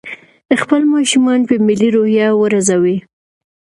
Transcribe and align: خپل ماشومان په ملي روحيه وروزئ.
خپل 0.61 0.81
ماشومان 0.93 1.39
په 1.47 1.53
ملي 1.67 1.89
روحيه 1.95 2.27
وروزئ. 2.41 2.97